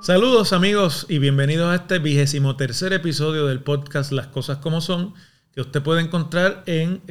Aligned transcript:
Saludos 0.00 0.52
amigos 0.52 1.06
y 1.08 1.18
bienvenidos 1.18 1.68
a 1.70 1.74
este 1.74 1.98
vigésimo 1.98 2.56
tercer 2.56 2.92
episodio 2.92 3.46
del 3.46 3.60
podcast 3.60 4.12
Las 4.12 4.28
Cosas 4.28 4.58
Como 4.58 4.80
Son, 4.80 5.14
que 5.52 5.62
usted 5.62 5.82
puede 5.82 6.00
encontrar 6.00 6.62
en 6.66 7.02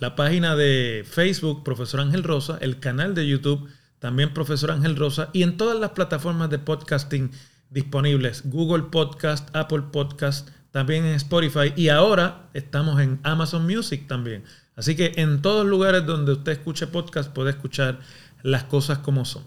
la 0.00 0.16
página 0.16 0.56
de 0.56 1.04
Facebook 1.06 1.62
Profesor 1.62 2.00
Ángel 2.00 2.22
Rosa, 2.22 2.58
el 2.60 2.80
canal 2.80 3.14
de 3.14 3.28
YouTube 3.28 3.68
también 3.98 4.34
Profesor 4.34 4.72
Ángel 4.72 4.96
Rosa 4.96 5.30
y 5.32 5.44
en 5.44 5.56
todas 5.56 5.78
las 5.78 5.90
plataformas 5.90 6.50
de 6.50 6.58
podcasting 6.58 7.30
disponibles, 7.70 8.42
Google 8.50 8.84
Podcast, 8.90 9.54
Apple 9.54 9.84
Podcast, 9.92 10.48
también 10.72 11.04
en 11.04 11.14
Spotify 11.14 11.72
y 11.76 11.88
ahora 11.90 12.48
estamos 12.54 13.00
en 13.00 13.20
Amazon 13.22 13.66
Music 13.66 14.08
también. 14.08 14.42
Así 14.74 14.96
que 14.96 15.12
en 15.16 15.42
todos 15.42 15.66
lugares 15.66 16.04
donde 16.06 16.32
usted 16.32 16.52
escuche 16.52 16.86
podcast 16.88 17.32
puede 17.32 17.50
escuchar 17.50 18.00
las 18.42 18.64
cosas 18.64 18.98
como 18.98 19.24
son. 19.24 19.44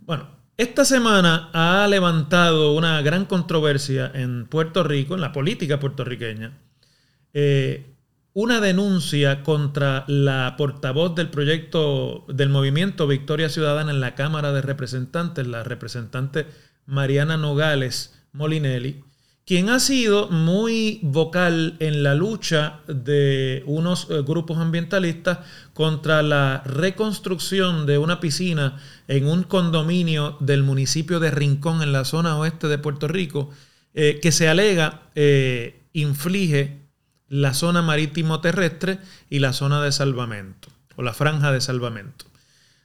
Bueno, 0.00 0.28
esta 0.56 0.84
semana 0.84 1.50
ha 1.52 1.86
levantado 1.88 2.74
una 2.74 3.00
gran 3.00 3.24
controversia 3.24 4.10
en 4.12 4.46
Puerto 4.46 4.82
Rico, 4.82 5.14
en 5.14 5.20
la 5.20 5.32
política 5.32 5.80
puertorriqueña, 5.80 6.52
eh, 7.32 7.94
una 8.34 8.60
denuncia 8.60 9.44
contra 9.44 10.04
la 10.08 10.56
portavoz 10.58 11.14
del 11.14 11.30
proyecto 11.30 12.24
del 12.28 12.48
movimiento 12.48 13.06
Victoria 13.06 13.48
Ciudadana 13.48 13.92
en 13.92 14.00
la 14.00 14.16
Cámara 14.16 14.52
de 14.52 14.62
Representantes, 14.62 15.46
la 15.46 15.62
representante 15.62 16.46
Mariana 16.86 17.36
Nogales 17.36 18.20
Molinelli, 18.32 19.04
quien 19.46 19.68
ha 19.68 19.78
sido 19.78 20.28
muy 20.30 21.00
vocal 21.02 21.76
en 21.78 22.02
la 22.02 22.14
lucha 22.14 22.80
de 22.86 23.62
unos 23.66 24.08
eh, 24.10 24.22
grupos 24.22 24.58
ambientalistas 24.58 25.38
contra 25.74 26.22
la 26.22 26.62
reconstrucción 26.64 27.84
de 27.84 27.98
una 27.98 28.20
piscina 28.20 28.80
en 29.06 29.26
un 29.26 29.42
condominio 29.42 30.38
del 30.40 30.62
municipio 30.62 31.20
de 31.20 31.30
Rincón, 31.30 31.82
en 31.82 31.92
la 31.92 32.04
zona 32.04 32.38
oeste 32.38 32.68
de 32.68 32.78
Puerto 32.78 33.06
Rico, 33.06 33.50
eh, 33.92 34.18
que 34.22 34.32
se 34.32 34.48
alega 34.48 35.02
eh, 35.14 35.82
inflige 35.92 36.80
la 37.28 37.52
zona 37.52 37.82
marítimo 37.82 38.40
terrestre 38.40 38.98
y 39.28 39.40
la 39.40 39.52
zona 39.52 39.82
de 39.82 39.92
salvamento, 39.92 40.68
o 40.96 41.02
la 41.02 41.12
franja 41.12 41.52
de 41.52 41.60
salvamento. 41.60 42.24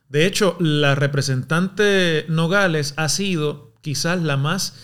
De 0.09 0.25
hecho, 0.25 0.57
la 0.59 0.95
representante 0.95 2.25
Nogales 2.27 2.95
ha 2.97 3.07
sido 3.09 3.73
quizás 3.81 4.21
la 4.21 4.37
más 4.37 4.75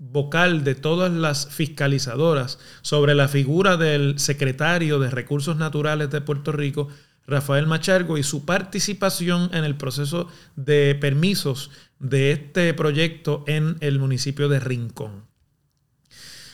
vocal 0.00 0.64
de 0.64 0.74
todas 0.74 1.12
las 1.12 1.46
fiscalizadoras 1.48 2.58
sobre 2.80 3.14
la 3.14 3.28
figura 3.28 3.76
del 3.76 4.18
secretario 4.18 4.98
de 4.98 5.10
Recursos 5.10 5.56
Naturales 5.56 6.10
de 6.10 6.22
Puerto 6.22 6.52
Rico, 6.52 6.88
Rafael 7.26 7.66
Machargo, 7.66 8.16
y 8.16 8.22
su 8.22 8.46
participación 8.46 9.50
en 9.52 9.64
el 9.64 9.76
proceso 9.76 10.26
de 10.56 10.96
permisos 10.98 11.70
de 11.98 12.32
este 12.32 12.72
proyecto 12.72 13.44
en 13.46 13.76
el 13.80 13.98
municipio 13.98 14.48
de 14.48 14.58
Rincón. 14.58 15.26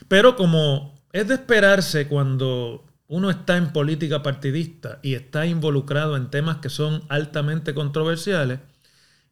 Pero 0.08 0.34
como 0.34 1.00
es 1.12 1.28
de 1.28 1.34
esperarse 1.34 2.08
cuando 2.08 2.84
uno 3.06 3.30
está 3.30 3.56
en 3.56 3.72
política 3.72 4.24
partidista 4.24 4.98
y 5.02 5.14
está 5.14 5.46
involucrado 5.46 6.16
en 6.16 6.30
temas 6.30 6.56
que 6.56 6.68
son 6.68 7.04
altamente 7.08 7.74
controversiales, 7.74 8.58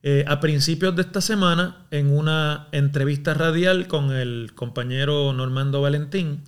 eh, 0.06 0.22
a 0.28 0.38
principios 0.38 0.94
de 0.94 1.00
esta 1.00 1.22
semana, 1.22 1.86
en 1.90 2.14
una 2.14 2.68
entrevista 2.72 3.32
radial 3.32 3.88
con 3.88 4.12
el 4.12 4.52
compañero 4.54 5.32
Normando 5.32 5.80
Valentín 5.80 6.44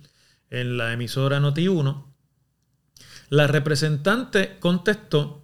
en 0.51 0.77
la 0.77 0.93
emisora 0.93 1.39
Noti1, 1.39 2.05
la 3.29 3.47
representante 3.47 4.59
contestó 4.59 5.43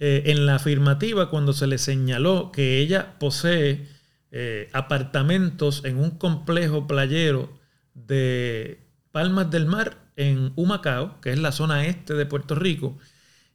eh, 0.00 0.24
en 0.26 0.44
la 0.44 0.56
afirmativa 0.56 1.30
cuando 1.30 1.52
se 1.52 1.68
le 1.68 1.78
señaló 1.78 2.50
que 2.50 2.80
ella 2.80 3.16
posee 3.20 3.86
eh, 4.32 4.68
apartamentos 4.72 5.84
en 5.84 5.98
un 5.98 6.10
complejo 6.18 6.88
playero 6.88 7.60
de 7.94 8.80
Palmas 9.12 9.52
del 9.52 9.66
Mar 9.66 9.98
en 10.16 10.52
Humacao, 10.56 11.20
que 11.20 11.30
es 11.30 11.38
la 11.38 11.52
zona 11.52 11.86
este 11.86 12.14
de 12.14 12.26
Puerto 12.26 12.56
Rico, 12.56 12.98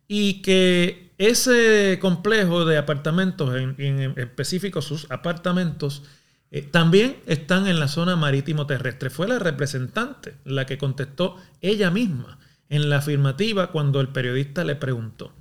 y 0.07 0.41
que 0.41 1.06
ese 1.17 1.97
complejo 1.99 2.65
de 2.65 2.77
apartamentos, 2.77 3.55
en, 3.55 4.13
específico 4.17 4.81
sus 4.81 5.09
apartamentos, 5.09 6.03
eh, 6.51 6.61
también 6.61 7.17
están 7.25 7.67
en 7.67 7.79
la 7.79 7.87
zona 7.87 8.15
marítimo 8.15 8.67
terrestre. 8.67 9.09
Fue 9.09 9.27
la 9.27 9.39
representante 9.39 10.35
la 10.45 10.65
que 10.65 10.77
contestó 10.77 11.37
ella 11.61 11.91
misma 11.91 12.39
en 12.69 12.89
la 12.89 12.97
afirmativa 12.97 13.71
cuando 13.71 13.99
el 13.99 14.09
periodista 14.09 14.63
le 14.63 14.75
preguntó. 14.75 15.33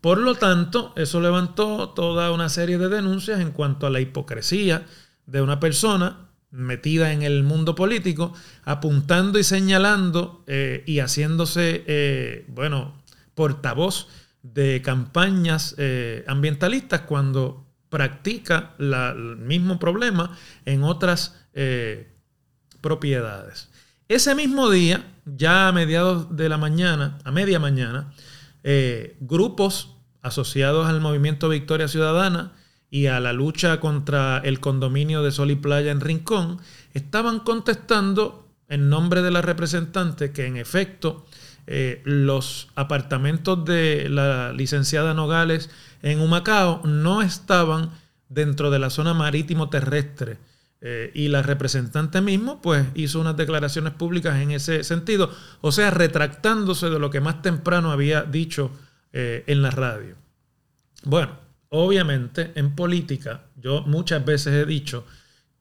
Por 0.00 0.18
lo 0.18 0.34
tanto, 0.36 0.92
eso 0.96 1.20
levantó 1.20 1.88
toda 1.90 2.30
una 2.30 2.48
serie 2.48 2.78
de 2.78 2.88
denuncias 2.88 3.40
en 3.40 3.50
cuanto 3.50 3.86
a 3.86 3.90
la 3.90 4.00
hipocresía 4.00 4.86
de 5.26 5.42
una 5.42 5.58
persona 5.58 6.28
metida 6.50 7.12
en 7.12 7.22
el 7.22 7.42
mundo 7.42 7.74
político, 7.74 8.32
apuntando 8.64 9.38
y 9.38 9.44
señalando 9.44 10.44
eh, 10.46 10.84
y 10.86 11.00
haciéndose, 11.00 11.84
eh, 11.86 12.44
bueno, 12.48 13.02
portavoz 13.34 14.08
de 14.54 14.82
campañas 14.82 15.74
eh, 15.78 16.24
ambientalistas 16.26 17.02
cuando 17.02 17.66
practica 17.88 18.74
el 18.78 19.36
mismo 19.38 19.78
problema 19.78 20.36
en 20.64 20.82
otras 20.82 21.46
eh, 21.54 22.12
propiedades. 22.80 23.70
Ese 24.08 24.34
mismo 24.34 24.70
día, 24.70 25.04
ya 25.24 25.68
a 25.68 25.72
mediados 25.72 26.36
de 26.36 26.48
la 26.48 26.58
mañana, 26.58 27.18
a 27.24 27.32
media 27.32 27.58
mañana, 27.58 28.12
eh, 28.62 29.16
grupos 29.20 29.96
asociados 30.22 30.88
al 30.88 31.00
movimiento 31.00 31.48
Victoria 31.48 31.88
Ciudadana 31.88 32.52
y 32.90 33.06
a 33.06 33.20
la 33.20 33.32
lucha 33.32 33.80
contra 33.80 34.38
el 34.38 34.60
condominio 34.60 35.22
de 35.22 35.32
Sol 35.32 35.50
y 35.50 35.56
Playa 35.56 35.90
en 35.90 36.00
Rincón 36.00 36.60
estaban 36.94 37.40
contestando 37.40 38.48
en 38.68 38.88
nombre 38.88 39.22
de 39.22 39.30
la 39.30 39.42
representante 39.42 40.32
que 40.32 40.46
en 40.46 40.56
efecto 40.56 41.26
eh, 41.66 42.00
los 42.04 42.68
apartamentos 42.74 43.64
de 43.64 44.08
la 44.08 44.52
licenciada 44.52 45.14
Nogales 45.14 45.70
en 46.02 46.20
Humacao 46.20 46.82
no 46.84 47.22
estaban 47.22 47.90
dentro 48.28 48.70
de 48.70 48.78
la 48.78 48.90
zona 48.90 49.14
marítimo 49.14 49.68
terrestre. 49.68 50.38
Eh, 50.82 51.10
y 51.14 51.28
la 51.28 51.42
representante 51.42 52.20
mismo 52.20 52.60
pues 52.60 52.86
hizo 52.94 53.18
unas 53.18 53.36
declaraciones 53.36 53.94
públicas 53.94 54.36
en 54.40 54.50
ese 54.50 54.84
sentido, 54.84 55.30
o 55.62 55.72
sea, 55.72 55.90
retractándose 55.90 56.90
de 56.90 56.98
lo 56.98 57.10
que 57.10 57.22
más 57.22 57.40
temprano 57.40 57.90
había 57.90 58.22
dicho 58.22 58.70
eh, 59.12 59.42
en 59.46 59.62
la 59.62 59.70
radio. 59.70 60.16
Bueno, 61.02 61.32
obviamente 61.70 62.52
en 62.56 62.74
política 62.76 63.46
yo 63.56 63.82
muchas 63.82 64.24
veces 64.24 64.52
he 64.52 64.66
dicho 64.66 65.06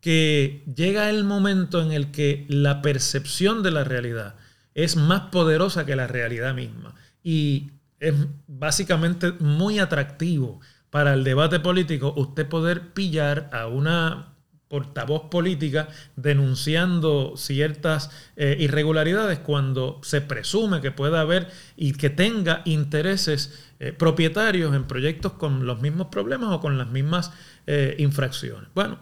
que 0.02 0.64
llega 0.76 1.10
el 1.10 1.24
momento 1.24 1.82
en 1.82 1.94
el 1.94 2.12
que 2.12 2.46
la 2.50 2.82
percepción 2.82 3.64
de 3.64 3.72
la 3.72 3.86
realidad 3.86 4.36
es 4.76 4.96
más 4.96 5.30
poderosa 5.32 5.86
que 5.86 5.96
la 5.96 6.06
realidad 6.06 6.54
misma. 6.54 6.94
Y 7.24 7.72
es 8.00 8.14
básicamente 8.48 9.32
muy 9.40 9.80
atractivo 9.80 10.60
para 10.92 11.14
el 11.14 11.24
debate 11.24 11.60
político 11.60 12.14
usted 12.16 12.48
poder 12.48 12.94
pillar 12.94 13.50
a 13.52 13.68
una 13.68 14.36
portavoz 14.68 15.30
política 15.30 15.88
denunciando 16.16 17.34
ciertas 17.38 18.10
eh, 18.36 18.58
irregularidades 18.60 19.40
cuando 19.40 20.00
se 20.04 20.22
presume 20.22 20.82
que 20.82 20.92
pueda 20.92 21.22
haber 21.22 21.50
y 21.78 21.94
que 21.94 22.10
tenga 22.10 22.62
intereses 22.66 23.72
eh, 23.80 23.94
propietarios 23.94 24.76
en 24.76 24.86
proyectos 24.86 25.34
con 25.34 25.66
los 25.66 25.82
mismos 25.82 26.08
problemas 26.08 26.52
o 26.52 26.60
con 26.60 26.78
las 26.78 26.90
mismas 26.90 27.32
eh, 27.68 27.96
infracciones. 28.00 28.70
Bueno, 28.74 29.00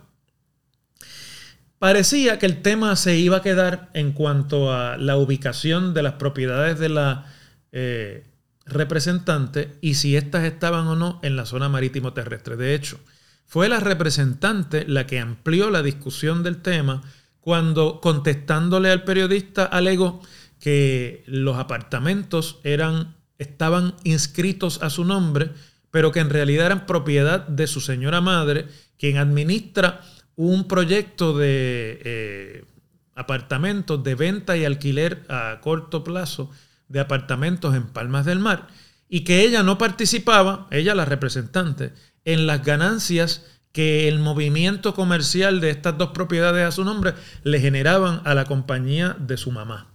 Parecía 1.83 2.39
que 2.39 2.45
el 2.45 2.61
tema 2.61 2.95
se 2.95 3.17
iba 3.17 3.35
a 3.35 3.41
quedar 3.41 3.89
en 3.93 4.13
cuanto 4.13 4.71
a 4.71 4.95
la 4.95 5.17
ubicación 5.17 5.93
de 5.93 6.01
las 6.01 6.13
propiedades 6.13 6.79
de 6.79 6.87
la 6.87 7.25
eh, 7.73 8.25
representante 8.65 9.77
y 9.81 9.95
si 9.95 10.15
éstas 10.15 10.45
estaban 10.45 10.87
o 10.87 10.95
no 10.95 11.19
en 11.23 11.35
la 11.35 11.45
zona 11.45 11.67
marítimo 11.67 12.13
terrestre. 12.13 12.55
De 12.55 12.73
hecho, 12.73 13.01
fue 13.45 13.67
la 13.67 13.81
representante 13.81 14.85
la 14.87 15.05
que 15.05 15.19
amplió 15.19 15.69
la 15.71 15.83
discusión 15.83 16.41
del 16.41 16.61
tema 16.61 17.01
cuando 17.41 17.99
contestándole 17.99 18.89
al 18.89 19.03
periodista 19.03 19.65
alegó 19.65 20.21
que 20.61 21.25
los 21.27 21.57
apartamentos 21.57 22.61
eran, 22.63 23.17
estaban 23.39 23.95
inscritos 24.05 24.81
a 24.81 24.89
su 24.89 25.03
nombre, 25.03 25.51
pero 25.91 26.13
que 26.13 26.21
en 26.21 26.29
realidad 26.29 26.67
eran 26.67 26.85
propiedad 26.85 27.45
de 27.45 27.67
su 27.67 27.81
señora 27.81 28.21
madre, 28.21 28.67
quien 28.97 29.17
administra 29.17 29.99
un 30.35 30.67
proyecto 30.67 31.37
de 31.37 32.01
eh, 32.03 32.65
apartamentos 33.15 34.03
de 34.03 34.15
venta 34.15 34.57
y 34.57 34.65
alquiler 34.65 35.23
a 35.29 35.59
corto 35.61 36.03
plazo 36.03 36.49
de 36.87 36.99
apartamentos 36.99 37.75
en 37.75 37.87
Palmas 37.87 38.25
del 38.25 38.39
Mar 38.39 38.67
y 39.09 39.21
que 39.21 39.41
ella 39.41 39.63
no 39.63 39.77
participaba, 39.77 40.67
ella 40.71 40.95
la 40.95 41.05
representante, 41.05 41.93
en 42.25 42.47
las 42.47 42.63
ganancias 42.63 43.45
que 43.71 44.07
el 44.07 44.19
movimiento 44.19 44.93
comercial 44.93 45.59
de 45.59 45.71
estas 45.71 45.97
dos 45.97 46.09
propiedades 46.09 46.65
a 46.65 46.71
su 46.71 46.83
nombre 46.83 47.13
le 47.43 47.59
generaban 47.59 48.21
a 48.23 48.33
la 48.33 48.45
compañía 48.45 49.15
de 49.19 49.37
su 49.37 49.51
mamá. 49.51 49.91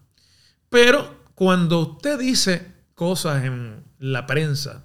Pero 0.69 1.23
cuando 1.35 1.81
usted 1.81 2.19
dice 2.19 2.73
cosas 2.95 3.45
en 3.45 3.85
la 3.99 4.27
prensa 4.27 4.85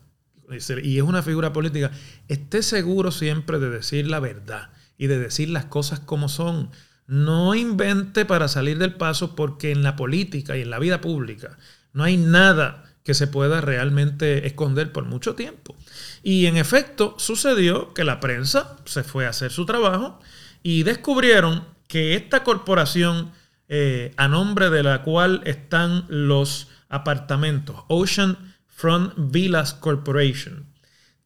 y 0.84 0.98
es 0.98 1.04
una 1.04 1.24
figura 1.24 1.52
política, 1.52 1.92
esté 2.28 2.62
seguro 2.62 3.12
siempre 3.12 3.60
de 3.60 3.70
decir 3.70 4.08
la 4.08 4.20
verdad 4.20 4.70
y 5.04 5.08
de 5.08 5.20
decir 5.20 5.50
las 5.50 5.66
cosas 5.66 6.00
como 6.00 6.30
son. 6.30 6.70
No 7.08 7.56
invente 7.56 8.24
para 8.24 8.48
salir 8.48 8.78
del 8.78 8.94
paso 8.94 9.36
porque 9.36 9.72
en 9.72 9.84
la 9.84 9.98
política 9.98 10.56
y 10.56 10.62
en 10.62 10.70
la 10.70 10.80
vida 10.80 11.02
pública 11.02 11.58
no 11.92 12.06
hay 12.06 12.16
nada 12.16 12.86
que 13.04 13.14
se 13.14 13.28
pueda 13.28 13.60
realmente 13.60 14.48
esconder 14.48 14.94
por 14.94 15.04
mucho 15.04 15.36
tiempo. 15.36 15.76
Y 16.24 16.46
en 16.46 16.56
efecto 16.56 17.16
sucedió 17.20 17.94
que 17.94 18.06
la 18.06 18.22
prensa 18.22 18.78
se 18.86 19.04
fue 19.04 19.26
a 19.26 19.32
hacer 19.32 19.52
su 19.52 19.66
trabajo 19.66 20.22
y 20.64 20.84
descubrieron 20.84 21.66
que 21.90 22.16
esta 22.16 22.46
corporación 22.46 23.34
eh, 23.68 24.14
a 24.16 24.30
nombre 24.30 24.70
de 24.70 24.84
la 24.84 25.04
cual 25.04 25.42
están 25.44 26.06
los 26.08 26.70
apartamentos, 26.88 27.76
Ocean 27.90 28.56
Front 28.68 29.12
Villas 29.18 29.74
Corporation, 29.74 30.66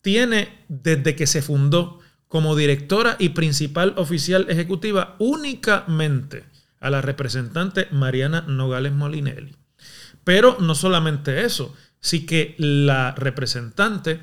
tiene 0.02 0.66
desde 0.68 1.16
que 1.16 1.28
se 1.28 1.44
fundó 1.44 2.00
como 2.28 2.56
directora 2.56 3.16
y 3.20 3.30
principal 3.30 3.94
oficial 3.98 4.48
ejecutiva 4.50 5.16
únicamente 5.20 6.44
a 6.80 6.90
la 6.90 7.02
representante 7.02 7.88
Mariana 7.92 8.42
Nogales 8.42 8.94
Molinelli. 8.94 9.56
Pero 10.24 10.58
no 10.60 10.76
solamente 10.76 11.46
eso, 11.46 11.74
sí 12.00 12.26
que 12.26 12.56
la 12.58 13.14
representante 13.16 14.20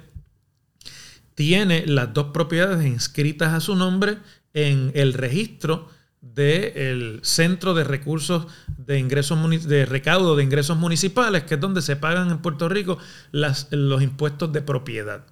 tiene 1.35 1.87
las 1.87 2.13
dos 2.13 2.27
propiedades 2.33 2.87
inscritas 2.87 3.53
a 3.53 3.61
su 3.61 3.75
nombre 3.75 4.19
en 4.53 4.93
el 4.95 5.15
registro 5.15 5.89
del 6.21 7.21
Centro 7.23 7.75
de 7.75 7.85
Recursos 7.85 8.47
de 8.79 8.99
Ingresos 8.99 9.39
de 9.67 9.85
Recaudo 9.85 10.37
de 10.37 10.43
Ingresos 10.43 10.77
Municipales, 10.77 11.45
que 11.45 11.55
es 11.55 11.61
donde 11.61 11.83
se 11.83 11.97
pagan 11.97 12.31
en 12.31 12.39
Puerto 12.39 12.69
Rico 12.69 12.99
los 13.33 14.03
impuestos 14.03 14.53
de 14.53 14.63
propiedad. 14.63 15.27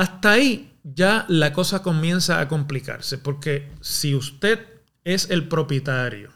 Hasta 0.00 0.32
ahí 0.32 0.72
ya 0.82 1.26
la 1.28 1.52
cosa 1.52 1.82
comienza 1.82 2.40
a 2.40 2.48
complicarse, 2.48 3.18
porque 3.18 3.70
si 3.82 4.14
usted 4.14 4.66
es 5.04 5.28
el 5.28 5.46
propietario, 5.46 6.30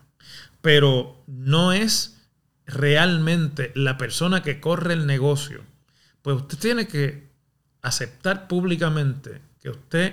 pero 0.61 1.25
no 1.27 1.73
es 1.73 2.29
realmente 2.67 3.73
la 3.75 3.97
persona 3.97 4.43
que 4.43 4.61
corre 4.61 4.93
el 4.93 5.07
negocio, 5.07 5.63
pues 6.21 6.37
usted 6.37 6.59
tiene 6.59 6.87
que 6.87 7.31
aceptar 7.81 8.49
públicamente 8.49 9.41
que 9.63 9.71
usted 9.71 10.13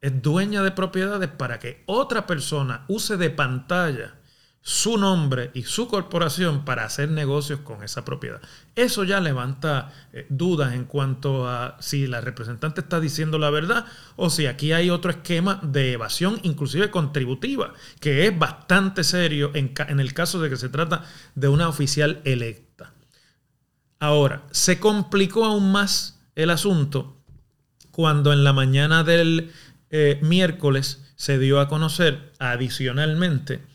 es 0.00 0.20
dueña 0.20 0.64
de 0.64 0.72
propiedades 0.72 1.28
para 1.28 1.60
que 1.60 1.84
otra 1.86 2.26
persona 2.26 2.86
use 2.88 3.16
de 3.16 3.30
pantalla 3.30 4.16
su 4.66 4.96
nombre 4.96 5.50
y 5.52 5.64
su 5.64 5.88
corporación 5.88 6.64
para 6.64 6.86
hacer 6.86 7.10
negocios 7.10 7.60
con 7.60 7.84
esa 7.84 8.02
propiedad. 8.02 8.40
Eso 8.74 9.04
ya 9.04 9.20
levanta 9.20 9.92
eh, 10.14 10.24
dudas 10.30 10.72
en 10.72 10.86
cuanto 10.86 11.46
a 11.46 11.76
si 11.80 12.06
la 12.06 12.22
representante 12.22 12.80
está 12.80 12.98
diciendo 12.98 13.38
la 13.38 13.50
verdad 13.50 13.84
o 14.16 14.30
si 14.30 14.46
aquí 14.46 14.72
hay 14.72 14.88
otro 14.88 15.10
esquema 15.10 15.60
de 15.62 15.92
evasión, 15.92 16.40
inclusive 16.44 16.90
contributiva, 16.90 17.74
que 18.00 18.26
es 18.26 18.38
bastante 18.38 19.04
serio 19.04 19.50
en, 19.52 20.00
el 20.00 20.14
caso 20.14 20.40
de 20.40 20.48
que 20.48 20.56
se 20.56 20.70
trata 20.70 21.04
de 21.34 21.48
una 21.48 21.68
oficial 21.68 22.22
electa. 22.24 22.94
Ahora, 24.00 24.44
se 24.50 24.80
complicó 24.80 25.44
aún 25.44 25.72
más 25.72 26.22
el 26.36 26.48
asunto 26.48 27.18
cuando 27.90 28.32
en 28.32 28.44
la 28.44 28.54
mañana 28.54 29.04
del 29.04 29.52
eh, 29.90 30.18
miércoles 30.22 31.12
se 31.16 31.38
dio 31.38 31.60
a 31.60 31.68
conocer 31.68 32.32
adicionalmente 32.38 33.73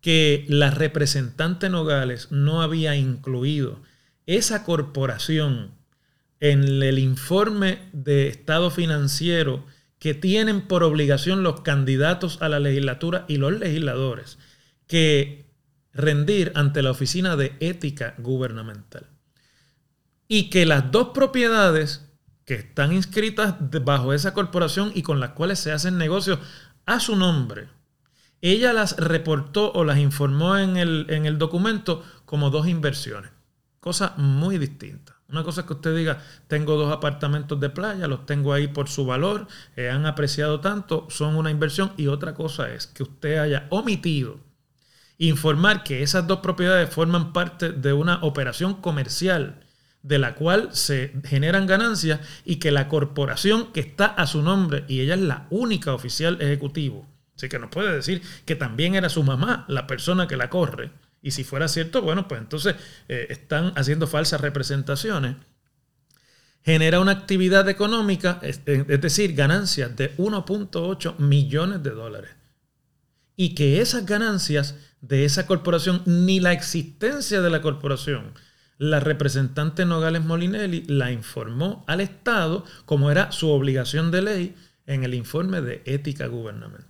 que 0.00 0.44
la 0.48 0.70
representante 0.70 1.68
Nogales 1.68 2.28
no 2.30 2.62
había 2.62 2.96
incluido 2.96 3.82
esa 4.26 4.64
corporación 4.64 5.72
en 6.40 6.82
el 6.82 6.98
informe 6.98 7.80
de 7.92 8.28
estado 8.28 8.70
financiero 8.70 9.64
que 9.98 10.14
tienen 10.14 10.62
por 10.62 10.82
obligación 10.82 11.42
los 11.42 11.60
candidatos 11.60 12.40
a 12.40 12.48
la 12.48 12.58
legislatura 12.58 13.26
y 13.28 13.36
los 13.36 13.52
legisladores 13.52 14.38
que 14.86 15.50
rendir 15.92 16.52
ante 16.54 16.82
la 16.82 16.90
Oficina 16.90 17.36
de 17.36 17.54
Ética 17.60 18.14
Gubernamental. 18.18 19.06
Y 20.26 20.48
que 20.48 20.64
las 20.64 20.90
dos 20.90 21.08
propiedades 21.12 22.06
que 22.44 22.54
están 22.54 22.92
inscritas 22.92 23.56
bajo 23.60 24.12
esa 24.12 24.32
corporación 24.32 24.92
y 24.94 25.02
con 25.02 25.20
las 25.20 25.30
cuales 25.30 25.58
se 25.58 25.72
hacen 25.72 25.98
negocios 25.98 26.38
a 26.86 26.98
su 26.98 27.14
nombre. 27.14 27.68
Ella 28.42 28.72
las 28.72 28.96
reportó 28.96 29.72
o 29.72 29.84
las 29.84 29.98
informó 29.98 30.56
en 30.56 30.76
el, 30.76 31.06
en 31.10 31.26
el 31.26 31.38
documento 31.38 32.04
como 32.24 32.50
dos 32.50 32.66
inversiones. 32.68 33.30
Cosa 33.80 34.14
muy 34.16 34.58
distinta. 34.58 35.16
Una 35.30 35.44
cosa 35.44 35.60
es 35.60 35.66
que 35.66 35.74
usted 35.74 35.96
diga, 35.96 36.22
tengo 36.48 36.76
dos 36.76 36.92
apartamentos 36.92 37.60
de 37.60 37.70
playa, 37.70 38.08
los 38.08 38.26
tengo 38.26 38.52
ahí 38.52 38.66
por 38.66 38.88
su 38.88 39.06
valor, 39.06 39.46
eh, 39.76 39.88
han 39.88 40.04
apreciado 40.06 40.60
tanto, 40.60 41.06
son 41.08 41.36
una 41.36 41.50
inversión. 41.50 41.92
Y 41.96 42.08
otra 42.08 42.34
cosa 42.34 42.72
es 42.72 42.86
que 42.86 43.04
usted 43.04 43.38
haya 43.38 43.66
omitido 43.70 44.38
informar 45.18 45.84
que 45.84 46.02
esas 46.02 46.26
dos 46.26 46.40
propiedades 46.40 46.90
forman 46.90 47.32
parte 47.32 47.70
de 47.72 47.92
una 47.92 48.22
operación 48.22 48.74
comercial 48.74 49.60
de 50.02 50.18
la 50.18 50.34
cual 50.34 50.70
se 50.72 51.12
generan 51.24 51.66
ganancias 51.66 52.20
y 52.44 52.56
que 52.56 52.70
la 52.70 52.88
corporación 52.88 53.70
que 53.72 53.80
está 53.80 54.06
a 54.06 54.26
su 54.26 54.42
nombre 54.42 54.84
y 54.88 55.00
ella 55.00 55.14
es 55.14 55.20
la 55.20 55.46
única 55.50 55.92
oficial 55.92 56.38
ejecutivo. 56.40 57.06
Así 57.40 57.48
que 57.48 57.58
nos 57.58 57.70
puede 57.70 57.94
decir 57.94 58.20
que 58.44 58.54
también 58.54 58.94
era 58.94 59.08
su 59.08 59.22
mamá 59.22 59.64
la 59.66 59.86
persona 59.86 60.28
que 60.28 60.36
la 60.36 60.50
corre. 60.50 60.90
Y 61.22 61.30
si 61.30 61.42
fuera 61.42 61.68
cierto, 61.68 62.02
bueno, 62.02 62.28
pues 62.28 62.38
entonces 62.38 62.74
eh, 63.08 63.28
están 63.30 63.72
haciendo 63.76 64.06
falsas 64.06 64.42
representaciones. 64.42 65.36
Genera 66.62 67.00
una 67.00 67.12
actividad 67.12 67.66
económica, 67.70 68.40
es, 68.42 68.60
es 68.66 69.00
decir, 69.00 69.34
ganancias 69.34 69.96
de 69.96 70.14
1.8 70.18 71.16
millones 71.16 71.82
de 71.82 71.90
dólares. 71.92 72.30
Y 73.36 73.54
que 73.54 73.80
esas 73.80 74.04
ganancias 74.04 74.74
de 75.00 75.24
esa 75.24 75.46
corporación, 75.46 76.02
ni 76.04 76.40
la 76.40 76.52
existencia 76.52 77.40
de 77.40 77.48
la 77.48 77.62
corporación, 77.62 78.34
la 78.76 79.00
representante 79.00 79.86
Nogales 79.86 80.22
Molinelli 80.26 80.84
la 80.88 81.10
informó 81.10 81.86
al 81.86 82.02
Estado 82.02 82.66
como 82.84 83.10
era 83.10 83.32
su 83.32 83.48
obligación 83.48 84.10
de 84.10 84.20
ley 84.20 84.56
en 84.84 85.04
el 85.04 85.14
informe 85.14 85.62
de 85.62 85.80
ética 85.86 86.26
gubernamental. 86.26 86.89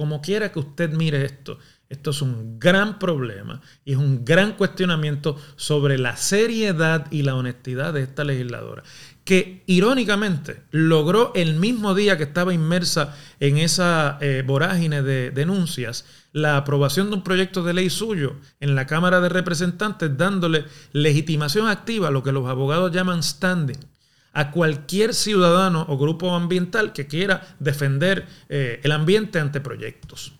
Como 0.00 0.22
quiera 0.22 0.50
que 0.50 0.58
usted 0.58 0.94
mire 0.94 1.26
esto, 1.26 1.58
esto 1.90 2.12
es 2.12 2.22
un 2.22 2.58
gran 2.58 2.98
problema 2.98 3.60
y 3.84 3.92
es 3.92 3.98
un 3.98 4.24
gran 4.24 4.54
cuestionamiento 4.54 5.36
sobre 5.56 5.98
la 5.98 6.16
seriedad 6.16 7.06
y 7.10 7.20
la 7.20 7.34
honestidad 7.34 7.92
de 7.92 8.04
esta 8.04 8.24
legisladora, 8.24 8.82
que 9.24 9.62
irónicamente 9.66 10.62
logró 10.70 11.32
el 11.34 11.56
mismo 11.56 11.94
día 11.94 12.16
que 12.16 12.22
estaba 12.22 12.54
inmersa 12.54 13.14
en 13.40 13.58
esa 13.58 14.16
eh, 14.22 14.42
vorágine 14.46 15.02
de 15.02 15.32
denuncias, 15.32 16.06
la 16.32 16.56
aprobación 16.56 17.10
de 17.10 17.16
un 17.16 17.22
proyecto 17.22 17.62
de 17.62 17.74
ley 17.74 17.90
suyo 17.90 18.36
en 18.58 18.74
la 18.74 18.86
Cámara 18.86 19.20
de 19.20 19.28
Representantes 19.28 20.16
dándole 20.16 20.64
legitimación 20.92 21.68
activa, 21.68 22.10
lo 22.10 22.22
que 22.22 22.32
los 22.32 22.48
abogados 22.48 22.90
llaman 22.90 23.22
standing, 23.22 23.76
a 24.32 24.50
cualquier 24.50 25.14
ciudadano 25.14 25.84
o 25.88 25.98
grupo 25.98 26.34
ambiental 26.34 26.92
que 26.92 27.06
quiera 27.06 27.56
defender 27.58 28.26
eh, 28.48 28.80
el 28.82 28.92
ambiente 28.92 29.40
ante 29.40 29.60
proyectos 29.60 30.34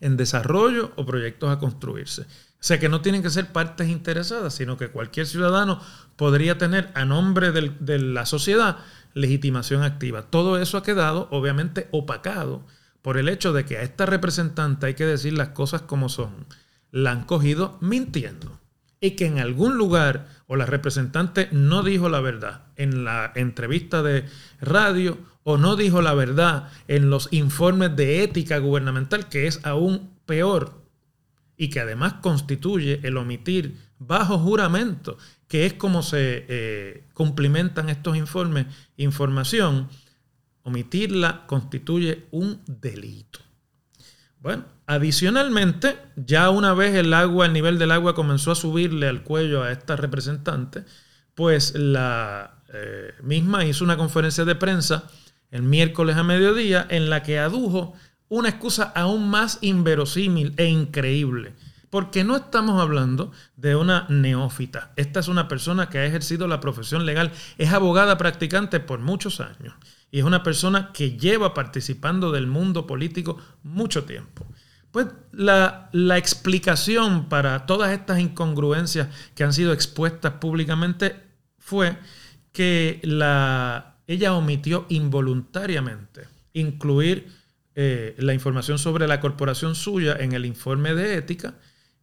en 0.00 0.16
desarrollo 0.16 0.92
o 0.96 1.04
proyectos 1.04 1.50
a 1.50 1.58
construirse. 1.58 2.22
O 2.22 2.64
sea 2.64 2.78
que 2.78 2.88
no 2.88 3.00
tienen 3.00 3.22
que 3.22 3.30
ser 3.30 3.52
partes 3.52 3.88
interesadas, 3.88 4.54
sino 4.54 4.76
que 4.76 4.88
cualquier 4.88 5.26
ciudadano 5.26 5.80
podría 6.16 6.58
tener 6.58 6.90
a 6.94 7.04
nombre 7.04 7.52
de 7.52 7.98
la 7.98 8.26
sociedad 8.26 8.78
legitimación 9.14 9.82
activa. 9.82 10.22
Todo 10.22 10.60
eso 10.60 10.76
ha 10.76 10.82
quedado 10.82 11.28
obviamente 11.30 11.88
opacado 11.92 12.64
por 13.02 13.16
el 13.16 13.28
hecho 13.28 13.52
de 13.52 13.64
que 13.64 13.78
a 13.78 13.82
esta 13.82 14.06
representante 14.06 14.86
hay 14.86 14.94
que 14.94 15.06
decir 15.06 15.32
las 15.32 15.50
cosas 15.50 15.82
como 15.82 16.08
son. 16.08 16.46
La 16.90 17.12
han 17.12 17.24
cogido 17.24 17.78
mintiendo. 17.80 18.58
Y 19.00 19.12
que 19.12 19.26
en 19.26 19.38
algún 19.38 19.76
lugar 19.76 20.28
o 20.46 20.56
la 20.56 20.66
representante 20.66 21.48
no 21.52 21.82
dijo 21.82 22.08
la 22.08 22.20
verdad 22.20 22.64
en 22.76 23.04
la 23.04 23.32
entrevista 23.34 24.02
de 24.02 24.24
radio 24.60 25.18
o 25.44 25.56
no 25.56 25.76
dijo 25.76 26.02
la 26.02 26.14
verdad 26.14 26.68
en 26.88 27.10
los 27.10 27.28
informes 27.32 27.94
de 27.94 28.22
ética 28.22 28.58
gubernamental, 28.58 29.28
que 29.28 29.46
es 29.46 29.64
aún 29.64 30.10
peor 30.26 30.82
y 31.56 31.70
que 31.70 31.80
además 31.80 32.14
constituye 32.14 33.00
el 33.02 33.16
omitir 33.16 33.76
bajo 33.98 34.38
juramento, 34.38 35.16
que 35.48 35.66
es 35.66 35.74
como 35.74 36.02
se 36.02 36.44
eh, 36.48 37.04
cumplimentan 37.14 37.88
estos 37.88 38.16
informes, 38.16 38.66
información 38.96 39.88
Omitirla 40.68 41.46
constituye 41.46 42.26
un 42.30 42.60
delito. 42.66 43.40
Bueno, 44.40 44.64
adicionalmente, 44.86 45.98
ya 46.16 46.50
una 46.50 46.72
vez 46.72 46.94
el 46.94 47.12
agua, 47.12 47.46
el 47.46 47.52
nivel 47.52 47.78
del 47.78 47.90
agua 47.90 48.14
comenzó 48.14 48.52
a 48.52 48.54
subirle 48.54 49.08
al 49.08 49.22
cuello 49.24 49.64
a 49.64 49.72
esta 49.72 49.96
representante, 49.96 50.84
pues 51.34 51.74
la 51.74 52.58
eh, 52.72 53.14
misma 53.22 53.64
hizo 53.64 53.84
una 53.84 53.96
conferencia 53.96 54.44
de 54.44 54.54
prensa 54.54 55.04
el 55.50 55.62
miércoles 55.62 56.16
a 56.16 56.22
mediodía, 56.22 56.86
en 56.88 57.10
la 57.10 57.22
que 57.22 57.38
adujo 57.38 57.94
una 58.28 58.50
excusa 58.50 58.84
aún 58.94 59.28
más 59.28 59.58
inverosímil 59.62 60.54
e 60.56 60.66
increíble. 60.66 61.54
Porque 61.90 62.22
no 62.22 62.36
estamos 62.36 62.80
hablando 62.80 63.32
de 63.56 63.74
una 63.74 64.06
neófita. 64.10 64.92
Esta 64.96 65.20
es 65.20 65.28
una 65.28 65.48
persona 65.48 65.88
que 65.88 65.98
ha 65.98 66.04
ejercido 66.04 66.46
la 66.46 66.60
profesión 66.60 67.06
legal, 67.06 67.32
es 67.56 67.72
abogada 67.72 68.18
practicante 68.18 68.78
por 68.78 69.00
muchos 69.00 69.40
años 69.40 69.74
y 70.10 70.18
es 70.18 70.24
una 70.24 70.42
persona 70.42 70.90
que 70.92 71.16
lleva 71.18 71.54
participando 71.54 72.32
del 72.32 72.46
mundo 72.46 72.86
político 72.86 73.38
mucho 73.62 74.04
tiempo. 74.04 74.46
Pues 74.90 75.06
la, 75.32 75.90
explicación 76.16 77.28
para 77.28 77.66
todas 77.66 77.92
estas 77.92 78.20
incongruencias 78.20 79.08
que 79.34 79.44
han 79.44 79.52
sido 79.52 79.72
expuestas 79.72 80.34
públicamente 80.34 81.16
fue 81.58 81.98
que 82.52 83.00
la, 83.02 83.98
ella 84.06 84.34
omitió 84.34 84.86
involuntariamente 84.88 86.26
incluir 86.54 87.30
eh, 87.74 88.16
la 88.18 88.32
información 88.32 88.78
sobre 88.78 89.06
la 89.06 89.20
corporación 89.20 89.74
suya 89.74 90.16
en 90.18 90.32
el 90.32 90.46
informe 90.46 90.94
de 90.94 91.16
ética 91.16 91.54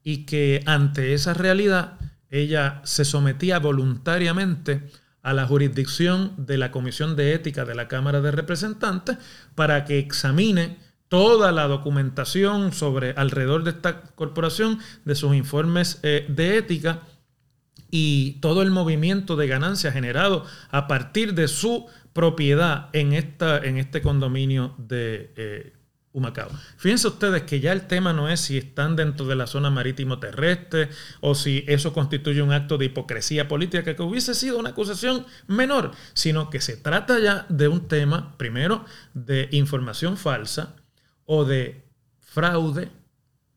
y 0.04 0.26
que 0.26 0.62
ante 0.68 1.14
esa 1.14 1.34
realidad 1.34 1.98
ella 2.30 2.82
se 2.86 3.04
sometía 3.04 3.60
voluntariamente 3.60 4.88
a 5.25 5.34
la 5.34 5.48
jurisdicción 5.48 6.34
de 6.38 6.60
la 6.60 6.72
Comisión 6.72 7.15
de 7.15 7.34
Ética 7.34 7.65
de 7.65 7.74
la 7.74 7.88
Cámara 7.88 8.22
de 8.22 8.29
Representantes 8.29 9.17
para 9.55 9.84
que 9.84 9.98
examine 9.98 10.77
toda 11.08 11.51
la 11.51 11.67
documentación 11.67 12.72
sobre 12.74 13.13
alrededor 13.17 13.63
de 13.63 13.72
esta 13.72 14.01
corporación, 14.01 14.77
de 15.03 15.15
sus 15.15 15.36
informes 15.36 16.00
eh, 16.03 16.27
de 16.29 16.58
ética 16.58 17.01
y 17.89 18.34
todo 18.34 18.62
el 18.62 18.70
movimiento 18.70 19.36
de 19.36 19.48
ganancias 19.48 19.96
generado 19.96 20.46
a 20.70 20.86
partir 20.86 21.34
de 21.34 21.48
su 21.48 21.88
propiedad 22.13 22.89
en, 22.94 23.13
esta, 23.13 23.58
en 23.58 23.77
este 23.77 24.03
condominio 24.03 24.75
de 24.77 25.34
eh, 25.38 25.74
Fíjense 26.77 27.10
ustedes 27.10 27.43
que 27.43 27.60
ya 27.60 27.74
el 27.74 27.88
tema 27.88 28.13
no 28.13 28.29
es 28.29 28.39
si 28.39 28.57
están 28.57 28.95
dentro 28.95 29.25
de 29.25 29.36
la 29.36 29.48
zona 29.48 29.69
marítimo 29.69 30.17
terrestre 30.17 30.89
o 31.19 31.36
si 31.36 31.65
eso 31.67 31.91
constituye 31.91 32.41
un 32.41 32.53
acto 32.53 32.77
de 32.77 32.86
hipocresía 32.86 33.50
política 33.50 33.95
que 33.95 34.01
hubiese 34.01 34.34
sido 34.34 34.57
una 34.57 34.69
acusación 34.69 35.25
menor, 35.48 35.91
sino 36.13 36.50
que 36.50 36.62
se 36.62 36.77
trata 36.77 37.19
ya 37.19 37.45
de 37.50 37.67
un 37.67 37.89
tema, 37.89 38.38
primero, 38.38 38.86
de 39.13 39.50
información 39.51 40.15
falsa 40.15 40.75
o 41.25 41.43
de 41.43 41.84
fraude 42.19 42.89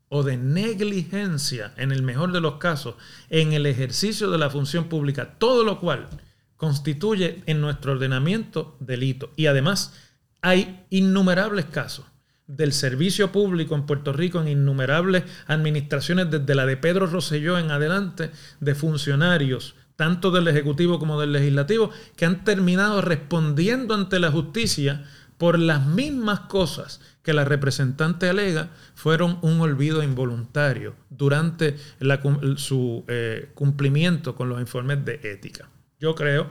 o 0.08 0.24
de 0.24 0.36
negligencia, 0.36 1.74
en 1.76 1.92
el 1.92 2.02
mejor 2.02 2.32
de 2.32 2.40
los 2.40 2.54
casos, 2.54 2.96
en 3.30 3.52
el 3.52 3.66
ejercicio 3.66 4.30
de 4.30 4.38
la 4.38 4.50
función 4.50 4.88
pública, 4.88 5.36
todo 5.38 5.62
lo 5.62 5.78
cual 5.78 6.08
constituye 6.56 7.42
en 7.46 7.60
nuestro 7.60 7.92
ordenamiento 7.92 8.76
delito. 8.80 9.30
Y 9.36 9.46
además 9.46 9.94
hay 10.40 10.84
innumerables 10.90 11.66
casos 11.66 12.06
del 12.48 12.72
servicio 12.72 13.30
público 13.30 13.76
en 13.76 13.86
Puerto 13.86 14.12
Rico 14.12 14.40
en 14.40 14.48
innumerables 14.48 15.22
administraciones, 15.46 16.30
desde 16.30 16.54
la 16.54 16.66
de 16.66 16.76
Pedro 16.76 17.06
Rosselló 17.06 17.58
en 17.58 17.70
adelante, 17.70 18.30
de 18.58 18.74
funcionarios, 18.74 19.76
tanto 19.94 20.30
del 20.30 20.48
Ejecutivo 20.48 20.98
como 20.98 21.20
del 21.20 21.32
Legislativo, 21.32 21.90
que 22.16 22.24
han 22.24 22.44
terminado 22.44 23.02
respondiendo 23.02 23.94
ante 23.94 24.18
la 24.18 24.32
justicia 24.32 25.04
por 25.36 25.58
las 25.58 25.86
mismas 25.86 26.40
cosas 26.40 27.00
que 27.22 27.32
la 27.32 27.44
representante 27.44 28.28
alega 28.28 28.70
fueron 28.94 29.38
un 29.42 29.60
olvido 29.60 30.02
involuntario 30.02 30.96
durante 31.10 31.76
su 32.56 33.04
eh, 33.06 33.50
cumplimiento 33.54 34.34
con 34.34 34.48
los 34.48 34.60
informes 34.60 35.04
de 35.04 35.20
ética. 35.22 35.68
Yo 36.00 36.14
creo 36.14 36.50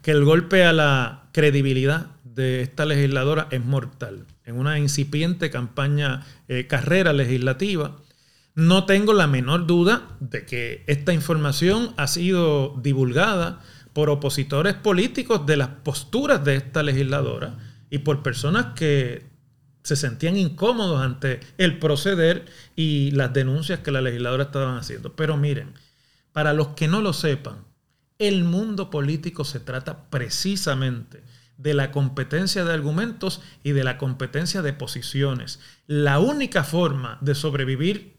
que 0.00 0.12
el 0.12 0.24
golpe 0.24 0.64
a 0.64 0.72
la 0.72 1.28
credibilidad 1.32 2.06
de 2.22 2.62
esta 2.62 2.86
legisladora 2.86 3.48
es 3.50 3.64
mortal. 3.64 4.24
En 4.46 4.58
una 4.58 4.78
incipiente 4.78 5.50
campaña, 5.50 6.24
eh, 6.46 6.68
carrera 6.68 7.12
legislativa, 7.12 7.96
no 8.54 8.86
tengo 8.86 9.12
la 9.12 9.26
menor 9.26 9.66
duda 9.66 10.16
de 10.20 10.46
que 10.46 10.84
esta 10.86 11.12
información 11.12 11.92
ha 11.96 12.06
sido 12.06 12.74
divulgada 12.80 13.60
por 13.92 14.08
opositores 14.08 14.74
políticos 14.74 15.46
de 15.46 15.56
las 15.56 15.68
posturas 15.68 16.44
de 16.44 16.54
esta 16.54 16.84
legisladora 16.84 17.58
y 17.90 17.98
por 17.98 18.22
personas 18.22 18.66
que 18.76 19.26
se 19.82 19.96
sentían 19.96 20.36
incómodos 20.36 21.02
ante 21.02 21.40
el 21.58 21.78
proceder 21.80 22.46
y 22.76 23.10
las 23.10 23.32
denuncias 23.32 23.80
que 23.80 23.90
la 23.90 24.00
legisladora 24.00 24.44
estaban 24.44 24.78
haciendo. 24.78 25.16
Pero 25.16 25.36
miren, 25.36 25.74
para 26.32 26.52
los 26.52 26.68
que 26.68 26.86
no 26.86 27.00
lo 27.00 27.12
sepan, 27.12 27.64
el 28.18 28.44
mundo 28.44 28.90
político 28.90 29.44
se 29.44 29.58
trata 29.58 30.08
precisamente 30.08 31.22
de 31.58 31.74
la 31.74 31.90
competencia 31.90 32.64
de 32.64 32.72
argumentos 32.72 33.40
y 33.62 33.72
de 33.72 33.84
la 33.84 33.98
competencia 33.98 34.62
de 34.62 34.72
posiciones. 34.72 35.60
La 35.86 36.18
única 36.18 36.64
forma 36.64 37.18
de 37.20 37.34
sobrevivir 37.34 38.16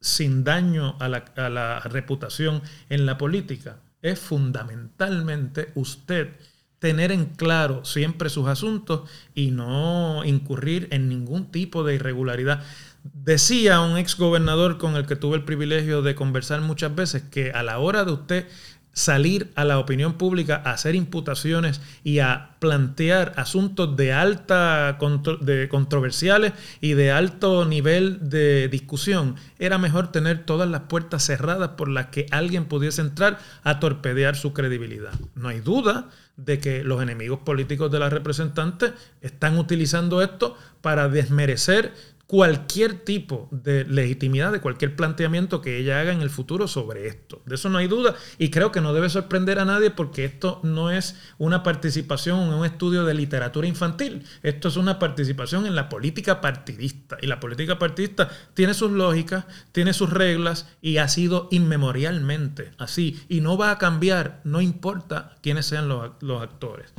sin 0.00 0.44
daño 0.44 0.96
a 1.00 1.08
la, 1.08 1.80
reputación 1.80 2.62
en 2.90 3.06
la 3.06 3.16
política 3.16 3.78
es 4.02 4.18
fundamentalmente 4.18 5.72
usted 5.74 6.36
tener 6.78 7.10
en 7.10 7.24
claro 7.24 7.86
siempre 7.86 8.28
sus 8.28 8.46
asuntos 8.46 9.08
y 9.34 9.50
no 9.50 10.22
incurrir 10.26 10.88
en 10.90 11.08
ningún 11.08 11.50
tipo 11.50 11.84
de 11.84 11.94
irregularidad. 11.94 12.62
Decía 13.02 13.80
un 13.80 13.96
ex 13.96 14.18
gobernador 14.18 14.76
con 14.76 14.96
el 14.96 15.06
que 15.06 15.16
tuve 15.16 15.36
el 15.36 15.44
privilegio 15.44 16.02
de 16.02 16.14
conversar 16.14 16.60
muchas 16.60 16.94
veces 16.94 17.22
que 17.22 17.52
a 17.52 17.62
la 17.62 17.78
hora 17.78 18.04
de 18.04 18.12
usted 18.12 18.46
salir 18.94 19.52
a 19.56 19.64
la 19.64 19.78
opinión 19.78 20.14
pública 20.14 20.62
a 20.64 20.70
hacer 20.70 20.94
imputaciones 20.94 21.80
y 22.02 22.20
a 22.20 22.50
plantear 22.60 23.34
asuntos 23.36 23.96
de 23.96 24.12
alta 24.12 24.98
de 25.40 25.68
controversiales 25.68 26.54
y 26.80 26.94
de 26.94 27.12
alto 27.12 27.66
nivel 27.66 28.30
de 28.30 28.68
discusión, 28.68 29.36
era 29.58 29.76
mejor 29.76 30.10
tener 30.10 30.44
todas 30.46 30.68
las 30.68 30.82
puertas 30.82 31.26
cerradas 31.26 31.70
por 31.70 31.88
las 31.88 32.06
que 32.06 32.26
alguien 32.30 32.64
pudiese 32.64 33.02
entrar 33.02 33.38
a 33.62 33.80
torpedear 33.80 34.36
su 34.36 34.52
credibilidad. 34.52 35.12
No 35.34 35.48
hay 35.48 35.60
duda 35.60 36.08
de 36.36 36.58
que 36.58 36.82
los 36.82 37.02
enemigos 37.02 37.40
políticos 37.40 37.92
de 37.92 37.98
la 37.98 38.10
representante 38.10 38.92
están 39.20 39.58
utilizando 39.58 40.22
esto 40.22 40.56
para 40.80 41.08
desmerecer 41.08 41.92
cualquier 42.34 42.94
tipo 42.94 43.48
de 43.52 43.84
legitimidad 43.84 44.50
de 44.50 44.60
cualquier 44.60 44.96
planteamiento 44.96 45.62
que 45.62 45.78
ella 45.78 46.00
haga 46.00 46.12
en 46.12 46.20
el 46.20 46.30
futuro 46.30 46.66
sobre 46.66 47.06
esto. 47.06 47.40
De 47.46 47.54
eso 47.54 47.68
no 47.68 47.78
hay 47.78 47.86
duda 47.86 48.16
y 48.38 48.50
creo 48.50 48.72
que 48.72 48.80
no 48.80 48.92
debe 48.92 49.08
sorprender 49.08 49.60
a 49.60 49.64
nadie 49.64 49.92
porque 49.92 50.24
esto 50.24 50.58
no 50.64 50.90
es 50.90 51.14
una 51.38 51.62
participación 51.62 52.40
en 52.40 52.54
un 52.54 52.66
estudio 52.66 53.04
de 53.04 53.14
literatura 53.14 53.68
infantil, 53.68 54.24
esto 54.42 54.66
es 54.66 54.76
una 54.76 54.98
participación 54.98 55.64
en 55.64 55.76
la 55.76 55.88
política 55.88 56.40
partidista 56.40 57.18
y 57.22 57.28
la 57.28 57.38
política 57.38 57.78
partidista 57.78 58.28
tiene 58.54 58.74
sus 58.74 58.90
lógicas, 58.90 59.44
tiene 59.70 59.92
sus 59.92 60.10
reglas 60.10 60.66
y 60.82 60.96
ha 60.96 61.06
sido 61.06 61.46
inmemorialmente 61.52 62.72
así 62.78 63.24
y 63.28 63.42
no 63.42 63.56
va 63.56 63.70
a 63.70 63.78
cambiar, 63.78 64.40
no 64.42 64.60
importa 64.60 65.36
quiénes 65.40 65.66
sean 65.66 65.86
los, 65.86 66.10
los 66.20 66.42
actores. 66.42 66.92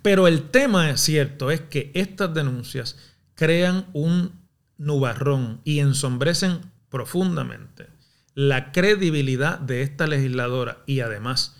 Pero 0.00 0.26
el 0.26 0.48
tema 0.48 0.88
es 0.88 1.02
cierto, 1.02 1.50
es 1.50 1.60
que 1.60 1.90
estas 1.92 2.32
denuncias 2.32 2.96
crean 3.36 3.86
un 3.92 4.32
nubarrón 4.78 5.60
y 5.62 5.78
ensombrecen 5.78 6.60
profundamente 6.88 7.86
la 8.34 8.72
credibilidad 8.72 9.58
de 9.58 9.82
esta 9.82 10.06
legisladora. 10.06 10.78
Y 10.86 11.00
además 11.00 11.56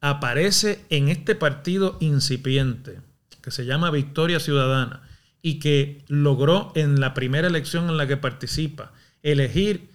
aparece 0.00 0.84
en 0.90 1.08
este 1.08 1.34
partido 1.34 1.96
incipiente 2.00 3.00
que 3.42 3.50
se 3.50 3.66
llama 3.66 3.90
Victoria 3.90 4.40
Ciudadana 4.40 5.02
y 5.42 5.58
que 5.58 6.04
logró 6.08 6.72
en 6.74 7.00
la 7.00 7.14
primera 7.14 7.48
elección 7.48 7.88
en 7.88 7.96
la 7.96 8.06
que 8.06 8.16
participa 8.16 8.92
elegir 9.22 9.90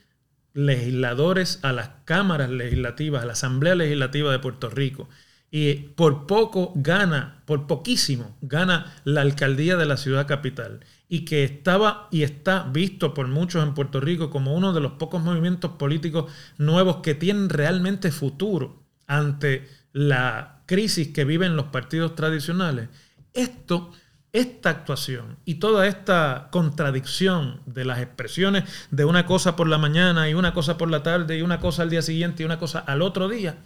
legisladores 0.54 1.60
a 1.64 1.72
las 1.74 1.90
cámaras 2.06 2.50
legislativas, 2.50 3.24
a 3.24 3.26
la 3.26 3.34
Asamblea 3.34 3.76
Legislativa 3.76 4.32
de 4.32 4.40
Puerto 4.40 4.70
Rico. 4.70 5.10
Y 5.50 5.74
por 5.96 6.26
poco 6.26 6.74
gana, 6.76 7.44
por 7.46 7.68
poquísimo, 7.68 8.38
gana 8.42 8.96
la 9.04 9.22
alcaldía 9.22 9.78
de 9.78 9.86
la 9.86 9.98
ciudad 9.98 10.28
capital 10.28 10.80
y 11.10 11.26
que 11.26 11.44
estaba 11.44 12.08
y 12.12 12.24
está 12.24 12.64
visto 12.64 13.14
por 13.14 13.28
muchos 13.28 13.64
en 13.64 13.74
Puerto 13.74 14.00
Rico 14.00 14.30
como 14.30 14.56
uno 14.56 14.74
de 14.74 14.82
los 14.82 14.94
pocos 14.94 15.22
movimientos 15.22 15.72
políticos 15.72 16.32
nuevos 16.58 16.98
que 16.98 17.16
tienen 17.16 17.50
realmente 17.50 18.12
futuro 18.12 18.84
ante 19.06 19.68
la 19.92 20.64
crisis 20.66 21.10
que 21.10 21.26
viven 21.26 21.56
los 21.56 21.68
partidos 21.68 22.16
tradicionales. 22.16 22.90
Esto, 23.34 23.92
esta 24.32 24.72
actuación 24.72 25.38
y 25.46 25.56
toda 25.56 25.88
esta 25.88 26.48
contradicción 26.52 27.62
de 27.66 27.86
las 27.86 28.00
expresiones 28.00 28.64
de 28.90 29.06
una 29.06 29.26
cosa 29.26 29.56
por 29.56 29.68
la 29.68 29.78
mañana 29.78 30.30
y 30.30 30.34
una 30.34 30.54
cosa 30.54 30.78
por 30.78 30.90
la 30.90 31.04
tarde 31.04 31.38
y 31.38 31.42
una 31.42 31.60
cosa 31.60 31.84
al 31.84 31.90
día 31.90 32.02
siguiente 32.02 32.42
y 32.42 32.46
una 32.46 32.58
cosa 32.58 32.80
al 32.80 33.02
otro 33.02 33.28
día, 33.28 33.58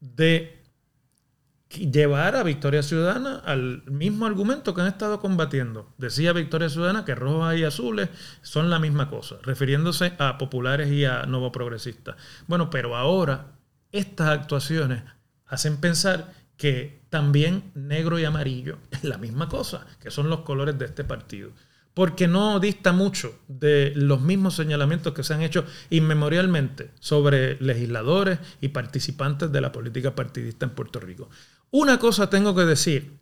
de 0.00 0.61
llevar 1.78 2.36
a 2.36 2.42
Victoria 2.42 2.82
Ciudadana 2.82 3.42
al 3.44 3.82
mismo 3.86 4.26
argumento 4.26 4.74
que 4.74 4.80
han 4.80 4.88
estado 4.88 5.20
combatiendo. 5.20 5.92
Decía 5.98 6.32
Victoria 6.32 6.68
Ciudadana 6.68 7.04
que 7.04 7.14
rojos 7.14 7.56
y 7.56 7.64
azules 7.64 8.08
son 8.42 8.70
la 8.70 8.78
misma 8.78 9.08
cosa, 9.08 9.36
refiriéndose 9.42 10.14
a 10.18 10.38
populares 10.38 10.90
y 10.90 11.04
a 11.04 11.26
progresistas. 11.52 12.16
Bueno, 12.46 12.70
pero 12.70 12.96
ahora 12.96 13.52
estas 13.92 14.28
actuaciones 14.28 15.02
hacen 15.46 15.76
pensar 15.78 16.32
que 16.56 17.02
también 17.10 17.72
negro 17.74 18.18
y 18.18 18.24
amarillo 18.24 18.78
es 18.90 19.04
la 19.04 19.18
misma 19.18 19.48
cosa, 19.48 19.86
que 20.00 20.10
son 20.10 20.30
los 20.30 20.40
colores 20.40 20.78
de 20.78 20.86
este 20.86 21.04
partido. 21.04 21.50
Porque 21.94 22.26
no 22.26 22.58
dista 22.58 22.92
mucho 22.92 23.38
de 23.48 23.92
los 23.94 24.22
mismos 24.22 24.54
señalamientos 24.54 25.12
que 25.12 25.22
se 25.22 25.34
han 25.34 25.42
hecho 25.42 25.66
inmemorialmente 25.90 26.90
sobre 27.00 27.60
legisladores 27.60 28.38
y 28.62 28.68
participantes 28.68 29.52
de 29.52 29.60
la 29.60 29.72
política 29.72 30.14
partidista 30.14 30.64
en 30.64 30.70
Puerto 30.70 31.00
Rico. 31.00 31.28
Una 31.74 31.98
cosa 31.98 32.28
tengo 32.28 32.54
que 32.54 32.66
decir 32.66 33.18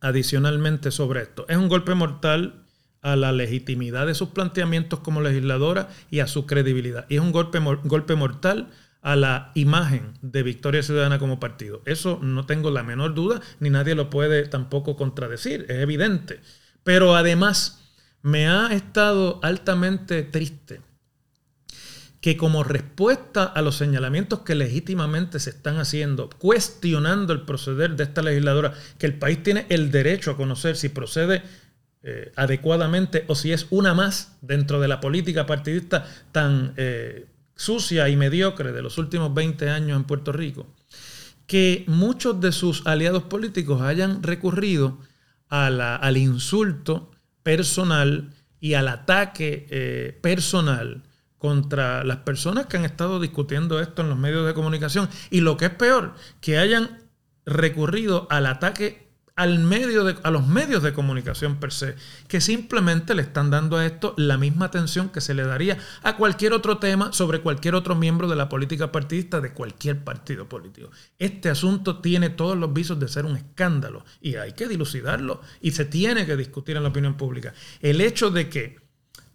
adicionalmente 0.00 0.90
sobre 0.90 1.22
esto. 1.22 1.46
Es 1.48 1.56
un 1.56 1.68
golpe 1.68 1.94
mortal 1.94 2.64
a 3.02 3.14
la 3.14 3.30
legitimidad 3.30 4.08
de 4.08 4.16
sus 4.16 4.30
planteamientos 4.30 4.98
como 4.98 5.20
legisladora 5.20 5.88
y 6.10 6.18
a 6.18 6.26
su 6.26 6.44
credibilidad. 6.44 7.06
Y 7.08 7.14
es 7.14 7.20
un 7.20 7.30
golpe, 7.30 7.60
golpe 7.84 8.16
mortal 8.16 8.72
a 9.00 9.14
la 9.14 9.52
imagen 9.54 10.14
de 10.22 10.42
Victoria 10.42 10.82
Ciudadana 10.82 11.20
como 11.20 11.38
partido. 11.38 11.80
Eso 11.84 12.18
no 12.20 12.46
tengo 12.46 12.72
la 12.72 12.82
menor 12.82 13.14
duda, 13.14 13.40
ni 13.60 13.70
nadie 13.70 13.94
lo 13.94 14.10
puede 14.10 14.48
tampoco 14.48 14.96
contradecir, 14.96 15.64
es 15.68 15.76
evidente. 15.78 16.40
Pero 16.82 17.14
además 17.14 17.92
me 18.22 18.48
ha 18.48 18.72
estado 18.72 19.38
altamente 19.44 20.24
triste 20.24 20.80
que 22.28 22.36
como 22.36 22.62
respuesta 22.62 23.44
a 23.44 23.62
los 23.62 23.78
señalamientos 23.78 24.40
que 24.40 24.54
legítimamente 24.54 25.40
se 25.40 25.48
están 25.48 25.78
haciendo, 25.78 26.28
cuestionando 26.28 27.32
el 27.32 27.46
proceder 27.46 27.96
de 27.96 28.04
esta 28.04 28.20
legisladora, 28.20 28.74
que 28.98 29.06
el 29.06 29.14
país 29.14 29.42
tiene 29.42 29.64
el 29.70 29.90
derecho 29.90 30.32
a 30.32 30.36
conocer 30.36 30.76
si 30.76 30.90
procede 30.90 31.42
eh, 32.02 32.30
adecuadamente 32.36 33.24
o 33.28 33.34
si 33.34 33.52
es 33.52 33.66
una 33.70 33.94
más 33.94 34.36
dentro 34.42 34.78
de 34.78 34.88
la 34.88 35.00
política 35.00 35.46
partidista 35.46 36.06
tan 36.30 36.74
eh, 36.76 37.24
sucia 37.56 38.10
y 38.10 38.16
mediocre 38.16 38.72
de 38.72 38.82
los 38.82 38.98
últimos 38.98 39.32
20 39.32 39.70
años 39.70 39.96
en 39.96 40.04
Puerto 40.04 40.30
Rico, 40.30 40.66
que 41.46 41.84
muchos 41.86 42.42
de 42.42 42.52
sus 42.52 42.86
aliados 42.86 43.22
políticos 43.22 43.80
hayan 43.80 44.22
recurrido 44.22 44.98
al 45.48 46.18
insulto 46.18 47.10
personal 47.42 48.34
y 48.60 48.74
al 48.74 48.88
ataque 48.88 49.66
eh, 49.70 50.18
personal 50.20 51.04
contra 51.38 52.04
las 52.04 52.18
personas 52.18 52.66
que 52.66 52.76
han 52.76 52.84
estado 52.84 53.20
discutiendo 53.20 53.80
esto 53.80 54.02
en 54.02 54.08
los 54.08 54.18
medios 54.18 54.46
de 54.46 54.54
comunicación. 54.54 55.08
Y 55.30 55.40
lo 55.40 55.56
que 55.56 55.66
es 55.66 55.74
peor, 55.74 56.14
que 56.40 56.58
hayan 56.58 56.98
recurrido 57.46 58.26
al 58.30 58.46
ataque 58.46 59.08
al 59.38 59.60
medio 59.60 60.02
de, 60.02 60.16
a 60.24 60.32
los 60.32 60.48
medios 60.48 60.82
de 60.82 60.92
comunicación 60.92 61.60
per 61.60 61.70
se, 61.70 61.94
que 62.26 62.40
simplemente 62.40 63.14
le 63.14 63.22
están 63.22 63.50
dando 63.50 63.76
a 63.76 63.86
esto 63.86 64.12
la 64.16 64.36
misma 64.36 64.66
atención 64.66 65.10
que 65.10 65.20
se 65.20 65.32
le 65.32 65.44
daría 65.44 65.78
a 66.02 66.16
cualquier 66.16 66.52
otro 66.52 66.78
tema 66.78 67.12
sobre 67.12 67.40
cualquier 67.40 67.76
otro 67.76 67.94
miembro 67.94 68.26
de 68.26 68.34
la 68.34 68.48
política 68.48 68.90
partidista 68.90 69.40
de 69.40 69.52
cualquier 69.52 70.02
partido 70.02 70.48
político. 70.48 70.90
Este 71.20 71.50
asunto 71.50 72.00
tiene 72.00 72.30
todos 72.30 72.58
los 72.58 72.72
visos 72.72 72.98
de 72.98 73.06
ser 73.06 73.26
un 73.26 73.36
escándalo 73.36 74.04
y 74.20 74.34
hay 74.34 74.54
que 74.54 74.66
dilucidarlo 74.66 75.40
y 75.60 75.70
se 75.70 75.84
tiene 75.84 76.26
que 76.26 76.34
discutir 76.34 76.76
en 76.76 76.82
la 76.82 76.88
opinión 76.88 77.16
pública. 77.16 77.54
El 77.80 78.00
hecho 78.00 78.30
de 78.32 78.48
que 78.48 78.87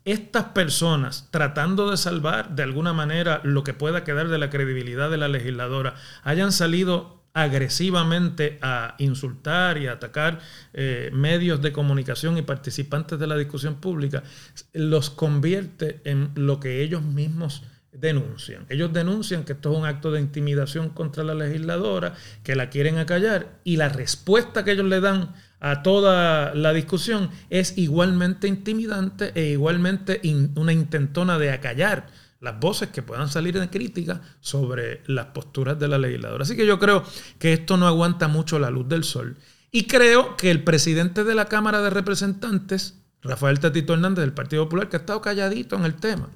estas 0.06 0.46
personas, 0.46 1.30
tratando 1.32 1.90
de 1.90 1.98
salvar 1.98 2.56
de 2.56 2.64
alguna 2.64 2.94
manera 2.94 3.42
lo 3.44 3.64
que 3.64 3.74
pueda 3.74 4.04
quedar 4.04 4.28
de 4.28 4.38
la 4.38 4.50
credibilidad 4.50 5.10
de 5.10 5.18
la 5.18 5.28
legisladora, 5.28 5.96
hayan 6.24 6.52
salido 6.52 7.24
agresivamente 7.34 8.60
a 8.62 8.96
insultar 9.00 9.78
y 9.80 9.88
atacar 9.88 10.40
eh, 10.74 11.10
medios 11.14 11.62
de 11.62 11.72
comunicación 11.72 12.38
y 12.38 12.44
participantes 12.44 13.18
de 13.18 13.28
la 13.28 13.38
discusión 13.38 13.76
pública, 13.76 14.24
los 14.74 15.10
convierte 15.10 16.02
en 16.06 16.32
lo 16.36 16.60
que 16.60 16.82
ellos 16.82 17.02
mismos 17.02 17.64
denuncian. 17.92 18.66
Ellos 18.70 18.92
denuncian 18.92 19.44
que 19.44 19.54
esto 19.54 19.72
es 19.72 19.78
un 19.78 19.86
acto 19.86 20.12
de 20.12 20.20
intimidación 20.20 20.90
contra 20.90 21.24
la 21.24 21.34
legisladora, 21.34 22.16
que 22.44 22.56
la 22.56 22.70
quieren 22.70 22.98
acallar 22.98 23.60
y 23.64 23.78
la 23.78 23.90
respuesta 23.90 24.64
que 24.64 24.72
ellos 24.72 24.86
le 24.86 25.00
dan 25.00 25.34
a 25.64 25.82
toda 25.82 26.54
la 26.54 26.74
discusión 26.74 27.30
es 27.50 27.78
igualmente 27.78 28.50
intimidante 28.50 29.32
e 29.34 29.52
igualmente 29.52 30.20
una 30.56 30.74
intentona 30.74 31.40
de 31.40 31.52
acallar 31.52 32.08
las 32.42 32.60
voces 32.60 32.90
que 32.90 33.02
puedan 33.02 33.30
salir 33.30 33.58
de 33.58 33.70
crítica 33.70 34.20
sobre 34.42 35.02
las 35.08 35.28
posturas 35.28 35.80
de 35.80 35.88
la 35.88 35.98
legisladora. 35.98 36.44
Así 36.44 36.58
que 36.58 36.66
yo 36.66 36.80
creo 36.80 37.06
que 37.40 37.54
esto 37.54 37.78
no 37.78 37.88
aguanta 37.88 38.28
mucho 38.28 38.60
la 38.60 38.70
luz 38.70 38.90
del 38.90 39.06
sol. 39.06 39.38
Y 39.72 39.86
creo 39.86 40.36
que 40.36 40.52
el 40.52 40.66
presidente 40.66 41.24
de 41.24 41.34
la 41.34 41.46
Cámara 41.46 41.82
de 41.82 41.90
Representantes, 41.90 43.00
Rafael 43.22 43.62
Tatito 43.62 43.94
Hernández 43.94 44.22
del 44.22 44.34
Partido 44.34 44.66
Popular, 44.66 44.90
que 44.90 44.98
ha 44.98 45.00
estado 45.00 45.22
calladito 45.22 45.78
en 45.78 45.86
el 45.86 45.96
tema, 45.96 46.30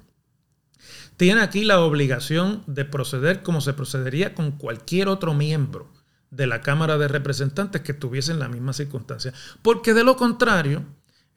tiene 1.18 1.42
aquí 1.42 1.64
la 1.64 1.80
obligación 1.82 2.62
de 2.66 2.86
proceder 2.86 3.42
como 3.42 3.60
se 3.60 3.74
procedería 3.74 4.34
con 4.34 4.52
cualquier 4.52 5.08
otro 5.08 5.34
miembro 5.34 5.97
de 6.30 6.46
la 6.46 6.60
Cámara 6.60 6.98
de 6.98 7.08
Representantes 7.08 7.82
que 7.82 7.92
estuviese 7.92 8.32
en 8.32 8.38
la 8.38 8.48
misma 8.48 8.72
circunstancia. 8.72 9.32
Porque 9.62 9.94
de 9.94 10.04
lo 10.04 10.16
contrario, 10.16 10.84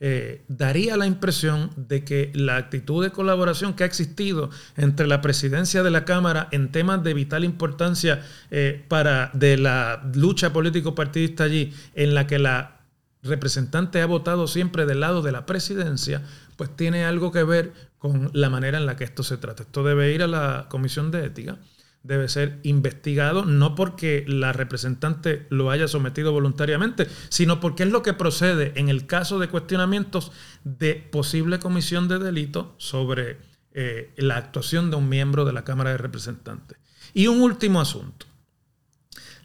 eh, 0.03 0.43
daría 0.47 0.97
la 0.97 1.05
impresión 1.05 1.69
de 1.75 2.03
que 2.03 2.31
la 2.33 2.57
actitud 2.57 3.03
de 3.03 3.11
colaboración 3.11 3.75
que 3.75 3.83
ha 3.83 3.85
existido 3.85 4.49
entre 4.75 5.05
la 5.05 5.21
presidencia 5.21 5.83
de 5.83 5.91
la 5.91 6.05
Cámara 6.05 6.47
en 6.51 6.71
temas 6.71 7.03
de 7.03 7.13
vital 7.13 7.43
importancia 7.43 8.25
eh, 8.49 8.83
para 8.87 9.29
de 9.33 9.57
la 9.57 10.01
lucha 10.15 10.51
político-partidista 10.51 11.43
allí, 11.43 11.71
en 11.93 12.15
la 12.15 12.25
que 12.25 12.39
la 12.39 12.79
representante 13.21 14.01
ha 14.01 14.07
votado 14.07 14.47
siempre 14.47 14.87
del 14.87 15.01
lado 15.01 15.21
de 15.21 15.31
la 15.31 15.45
presidencia, 15.45 16.23
pues 16.55 16.75
tiene 16.75 17.05
algo 17.05 17.31
que 17.31 17.43
ver 17.43 17.71
con 17.99 18.31
la 18.33 18.49
manera 18.49 18.79
en 18.79 18.87
la 18.87 18.95
que 18.95 19.03
esto 19.03 19.21
se 19.21 19.37
trata. 19.37 19.61
Esto 19.61 19.83
debe 19.83 20.11
ir 20.11 20.23
a 20.23 20.27
la 20.27 20.65
Comisión 20.67 21.11
de 21.11 21.27
Ética 21.27 21.59
debe 22.03 22.27
ser 22.29 22.59
investigado, 22.63 23.45
no 23.45 23.75
porque 23.75 24.25
la 24.27 24.53
representante 24.53 25.45
lo 25.49 25.69
haya 25.69 25.87
sometido 25.87 26.31
voluntariamente, 26.31 27.07
sino 27.29 27.59
porque 27.59 27.83
es 27.83 27.91
lo 27.91 28.01
que 28.01 28.13
procede 28.13 28.73
en 28.75 28.89
el 28.89 29.05
caso 29.05 29.37
de 29.39 29.49
cuestionamientos 29.49 30.31
de 30.63 30.95
posible 30.95 31.59
comisión 31.59 32.07
de 32.07 32.19
delito 32.19 32.73
sobre 32.77 33.37
eh, 33.73 34.13
la 34.17 34.37
actuación 34.37 34.89
de 34.89 34.97
un 34.97 35.09
miembro 35.09 35.45
de 35.45 35.53
la 35.53 35.63
Cámara 35.63 35.91
de 35.91 35.97
Representantes. 35.97 36.77
Y 37.13 37.27
un 37.27 37.41
último 37.41 37.79
asunto. 37.81 38.25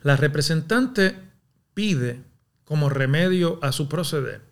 La 0.02 0.16
representante 0.16 1.16
pide 1.74 2.22
como 2.64 2.88
remedio 2.88 3.58
a 3.62 3.72
su 3.72 3.88
proceder 3.88 4.42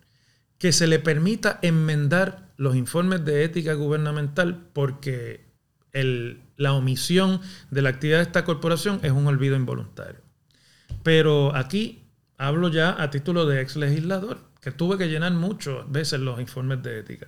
que 0.57 0.71
se 0.71 0.87
le 0.87 0.99
permita 0.99 1.59
enmendar 1.61 2.53
los 2.57 2.75
informes 2.75 3.25
de 3.25 3.43
ética 3.43 3.73
gubernamental 3.73 4.69
porque 4.73 5.44
la 5.95 6.73
omisión 6.73 7.41
de 7.71 7.81
la 7.81 7.89
actividad 7.89 8.17
de 8.17 8.23
esta 8.23 8.45
corporación 8.45 8.99
es 9.03 9.11
un 9.11 9.27
olvido 9.27 9.55
involuntario. 9.55 10.21
Pero 11.03 11.55
aquí 11.55 12.03
hablo 12.37 12.69
ya 12.69 13.01
a 13.01 13.09
título 13.09 13.45
de 13.45 13.61
ex 13.61 13.75
legislador, 13.75 14.39
que 14.61 14.71
tuve 14.71 14.97
que 14.97 15.07
llenar 15.07 15.31
muchas 15.33 15.89
veces 15.89 16.19
los 16.19 16.39
informes 16.39 16.81
de 16.83 16.99
ética. 16.99 17.27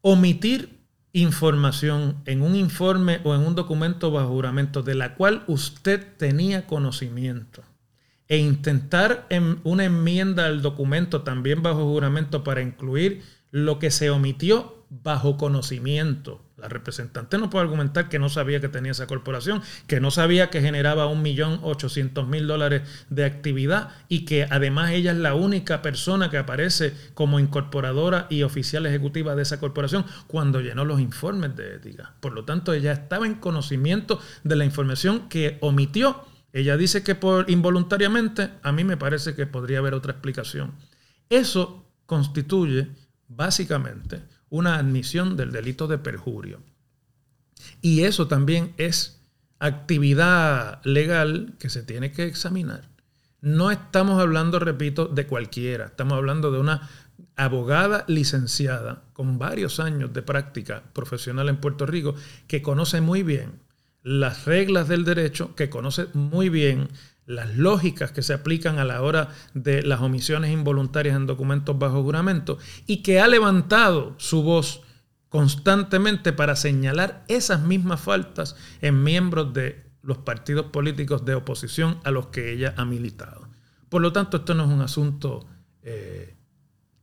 Omitir 0.00 0.80
información 1.12 2.22
en 2.26 2.42
un 2.42 2.54
informe 2.54 3.20
o 3.24 3.34
en 3.34 3.40
un 3.42 3.54
documento 3.54 4.10
bajo 4.10 4.28
juramento 4.28 4.82
de 4.82 4.94
la 4.94 5.14
cual 5.14 5.44
usted 5.46 6.06
tenía 6.16 6.66
conocimiento 6.66 7.62
e 8.28 8.38
intentar 8.38 9.26
en 9.30 9.60
una 9.64 9.84
enmienda 9.84 10.46
al 10.46 10.62
documento 10.62 11.22
también 11.22 11.62
bajo 11.62 11.84
juramento 11.84 12.44
para 12.44 12.60
incluir 12.60 13.22
lo 13.50 13.78
que 13.78 13.90
se 13.90 14.10
omitió 14.10 14.84
bajo 14.90 15.36
conocimiento 15.36 16.45
la 16.56 16.68
representante 16.68 17.36
no 17.36 17.50
puede 17.50 17.64
argumentar 17.64 18.08
que 18.08 18.18
no 18.18 18.30
sabía 18.30 18.60
que 18.60 18.68
tenía 18.68 18.92
esa 18.92 19.06
corporación, 19.06 19.62
que 19.86 20.00
no 20.00 20.10
sabía 20.10 20.48
que 20.48 20.62
generaba 20.62 21.06
un 21.06 21.20
millón 21.20 21.60
ochocientos 21.62 22.26
mil 22.26 22.46
dólares 22.46 22.82
de 23.10 23.26
actividad 23.26 23.90
y 24.08 24.24
que 24.24 24.44
además 24.44 24.92
ella 24.92 25.12
es 25.12 25.18
la 25.18 25.34
única 25.34 25.82
persona 25.82 26.30
que 26.30 26.38
aparece 26.38 26.94
como 27.12 27.40
incorporadora 27.40 28.26
y 28.30 28.42
oficial 28.42 28.86
ejecutiva 28.86 29.34
de 29.34 29.42
esa 29.42 29.60
corporación 29.60 30.06
cuando 30.26 30.60
llenó 30.60 30.86
los 30.86 30.98
informes 30.98 31.54
de 31.56 31.74
ética. 31.74 32.14
Por 32.20 32.32
lo 32.32 32.44
tanto, 32.44 32.72
ella 32.72 32.92
estaba 32.92 33.26
en 33.26 33.34
conocimiento 33.34 34.18
de 34.42 34.56
la 34.56 34.64
información 34.64 35.28
que 35.28 35.58
omitió. 35.60 36.24
Ella 36.54 36.78
dice 36.78 37.02
que 37.02 37.14
por 37.14 37.50
involuntariamente, 37.50 38.50
a 38.62 38.72
mí 38.72 38.82
me 38.82 38.96
parece 38.96 39.34
que 39.34 39.46
podría 39.46 39.78
haber 39.78 39.92
otra 39.92 40.12
explicación. 40.12 40.72
Eso 41.28 41.84
constituye 42.06 42.88
básicamente 43.28 44.22
una 44.48 44.76
admisión 44.76 45.36
del 45.36 45.52
delito 45.52 45.86
de 45.86 45.98
perjurio. 45.98 46.60
Y 47.82 48.02
eso 48.02 48.28
también 48.28 48.74
es 48.76 49.20
actividad 49.58 50.80
legal 50.84 51.54
que 51.58 51.70
se 51.70 51.82
tiene 51.82 52.12
que 52.12 52.24
examinar. 52.24 52.88
No 53.40 53.70
estamos 53.70 54.20
hablando, 54.20 54.58
repito, 54.58 55.06
de 55.06 55.26
cualquiera, 55.26 55.86
estamos 55.86 56.16
hablando 56.16 56.50
de 56.50 56.58
una 56.58 56.88
abogada 57.36 58.04
licenciada 58.08 59.02
con 59.12 59.38
varios 59.38 59.78
años 59.78 60.12
de 60.12 60.22
práctica 60.22 60.82
profesional 60.92 61.48
en 61.48 61.58
Puerto 61.58 61.86
Rico 61.86 62.14
que 62.46 62.62
conoce 62.62 63.00
muy 63.00 63.22
bien 63.22 63.60
las 64.02 64.44
reglas 64.44 64.88
del 64.88 65.04
derecho, 65.04 65.54
que 65.54 65.68
conoce 65.68 66.06
muy 66.14 66.48
bien 66.48 66.88
las 67.26 67.56
lógicas 67.56 68.12
que 68.12 68.22
se 68.22 68.32
aplican 68.32 68.78
a 68.78 68.84
la 68.84 69.02
hora 69.02 69.30
de 69.52 69.82
las 69.82 70.00
omisiones 70.00 70.52
involuntarias 70.52 71.16
en 71.16 71.26
documentos 71.26 71.78
bajo 71.78 72.02
juramento 72.02 72.58
y 72.86 73.02
que 73.02 73.20
ha 73.20 73.26
levantado 73.26 74.14
su 74.18 74.42
voz 74.42 74.82
constantemente 75.28 76.32
para 76.32 76.54
señalar 76.54 77.24
esas 77.28 77.60
mismas 77.60 78.00
faltas 78.00 78.56
en 78.80 79.02
miembros 79.02 79.52
de 79.52 79.84
los 80.02 80.18
partidos 80.18 80.66
políticos 80.66 81.24
de 81.24 81.34
oposición 81.34 81.98
a 82.04 82.12
los 82.12 82.28
que 82.28 82.52
ella 82.52 82.74
ha 82.76 82.84
militado. 82.84 83.48
Por 83.88 84.02
lo 84.02 84.12
tanto, 84.12 84.38
esto 84.38 84.54
no 84.54 84.64
es 84.64 84.70
un 84.70 84.80
asunto 84.80 85.46
eh, 85.82 86.36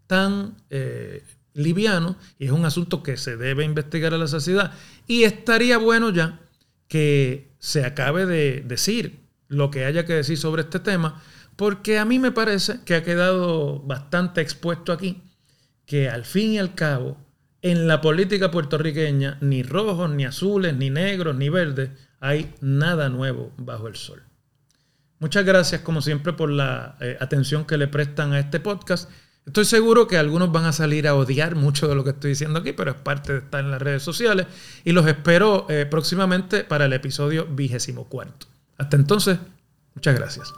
tan 0.07 0.55
eh, 0.69 1.23
liviano 1.53 2.15
y 2.39 2.45
es 2.45 2.51
un 2.51 2.65
asunto 2.65 3.03
que 3.03 3.17
se 3.17 3.35
debe 3.35 3.65
investigar 3.65 4.13
a 4.13 4.17
la 4.17 4.27
sociedad. 4.27 4.71
Y 5.05 5.23
estaría 5.23 5.77
bueno 5.77 6.11
ya 6.11 6.39
que 6.87 7.51
se 7.59 7.85
acabe 7.85 8.25
de 8.25 8.61
decir 8.61 9.22
lo 9.47 9.71
que 9.71 9.85
haya 9.85 10.05
que 10.05 10.13
decir 10.13 10.37
sobre 10.37 10.63
este 10.63 10.79
tema, 10.79 11.21
porque 11.55 11.99
a 11.99 12.05
mí 12.05 12.19
me 12.19 12.31
parece 12.31 12.79
que 12.85 12.95
ha 12.95 13.03
quedado 13.03 13.79
bastante 13.79 14.41
expuesto 14.41 14.91
aquí 14.91 15.23
que 15.85 16.09
al 16.09 16.25
fin 16.25 16.53
y 16.53 16.59
al 16.59 16.75
cabo 16.75 17.17
en 17.61 17.87
la 17.87 18.01
política 18.01 18.51
puertorriqueña 18.51 19.37
ni 19.41 19.63
rojos, 19.63 20.09
ni 20.09 20.25
azules, 20.25 20.75
ni 20.75 20.89
negros, 20.89 21.35
ni 21.35 21.49
verdes 21.49 21.91
hay 22.19 22.53
nada 22.61 23.09
nuevo 23.09 23.51
bajo 23.57 23.87
el 23.87 23.95
sol. 23.95 24.23
Muchas 25.19 25.45
gracias 25.45 25.81
como 25.81 26.01
siempre 26.01 26.33
por 26.33 26.49
la 26.49 26.97
eh, 26.99 27.17
atención 27.19 27.65
que 27.65 27.77
le 27.77 27.87
prestan 27.87 28.33
a 28.33 28.39
este 28.39 28.59
podcast. 28.59 29.09
Estoy 29.45 29.65
seguro 29.65 30.07
que 30.07 30.17
algunos 30.17 30.51
van 30.51 30.65
a 30.65 30.73
salir 30.73 31.07
a 31.07 31.15
odiar 31.15 31.55
mucho 31.55 31.87
de 31.87 31.95
lo 31.95 32.03
que 32.03 32.11
estoy 32.11 32.31
diciendo 32.31 32.59
aquí, 32.59 32.71
pero 32.71 32.91
es 32.91 32.97
parte 32.97 33.33
de 33.33 33.39
estar 33.39 33.63
en 33.63 33.71
las 33.71 33.81
redes 33.81 34.03
sociales 34.03 34.47
y 34.83 34.91
los 34.93 35.05
espero 35.05 35.65
eh, 35.69 35.85
próximamente 35.85 36.63
para 36.63 36.85
el 36.85 36.93
episodio 36.93 37.45
vigésimo 37.45 38.07
cuarto. 38.07 38.47
Hasta 38.83 38.97
entonces, 38.97 39.39
muchas 39.95 40.13
gracias. 40.15 40.53